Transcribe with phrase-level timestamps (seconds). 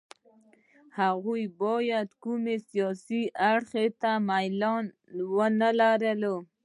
[0.99, 3.69] هغوی باید کوم سیاسي اړخ
[4.01, 4.85] ته میلان
[5.35, 6.13] ونه لري.